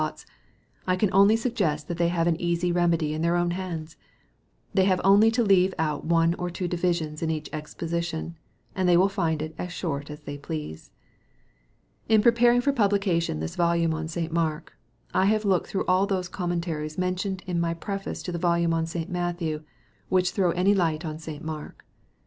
V 0.01 0.03
Thoughts, 0.07 0.25
I 0.87 0.95
can 0.95 1.11
oiJy 1.11 1.37
suggest 1.37 1.87
that 1.87 1.99
they 1.99 2.07
hare 2.07 2.27
an 2.27 2.41
easy 2.41 2.73
reme 2.73 2.97
dy 2.97 3.13
in 3.13 3.21
their 3.21 3.35
own 3.35 3.51
hands. 3.51 3.97
They 4.73 4.85
have 4.85 4.99
only 5.03 5.29
to 5.29 5.43
leave 5.43 5.75
out 5.77 6.03
one 6.05 6.33
or 6.39 6.49
two 6.49 6.67
divisions 6.67 7.21
in 7.21 7.29
each 7.29 7.51
exposition, 7.53 8.35
and 8.75 8.89
they 8.89 8.97
will 8.97 9.09
find 9.09 9.43
it 9.43 9.53
as 9.59 9.71
short 9.71 10.09
as 10.09 10.21
they 10.21 10.39
please. 10.39 10.89
In 12.09 12.23
preparing 12.23 12.61
for 12.61 12.73
publication 12.73 13.41
this 13.41 13.55
volume 13.55 13.93
on 13.93 14.07
St. 14.07 14.33
Mark, 14.33 14.75
I 15.13 15.25
have 15.25 15.45
looked 15.45 15.67
through 15.67 15.85
all 15.85 16.07
those 16.07 16.27
Commentaries 16.29 16.97
mentioned 16.97 17.43
in 17.45 17.59
my 17.61 17.75
preface 17.75 18.23
to 18.23 18.31
the 18.31 18.39
volume 18.39 18.73
on 18.73 18.87
St. 18.87 19.07
Matthew, 19.07 19.61
which* 20.09 20.31
throw 20.31 20.49
any 20.49 20.73
light 20.73 21.05
on 21.05 21.19
St. 21.19 21.43
Mark. 21.45 21.85